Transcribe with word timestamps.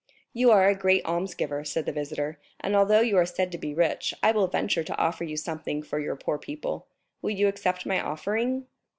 "You 0.33 0.49
are 0.49 0.67
a 0.67 0.73
great 0.73 1.05
almsgiver," 1.05 1.63
said 1.63 1.85
the 1.85 1.91
visitor, 1.91 2.39
"and 2.59 2.75
although 2.75 3.01
you 3.01 3.17
are 3.17 3.25
said 3.27 3.51
to 3.51 3.59
be 3.59 3.75
rich, 3.75 4.15
I 4.23 4.31
will 4.31 4.47
venture 4.47 4.83
to 4.83 4.97
offer 4.97 5.23
you 5.23 5.37
something 5.37 5.83
for 5.83 5.99
your 5.99 6.15
poor 6.15 6.39
people; 6.39 6.87
will 7.21 7.29
you 7.29 7.47
accept 7.47 7.85
my 7.85 8.01
offering?" 8.01 8.65